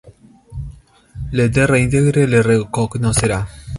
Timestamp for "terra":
1.51-1.77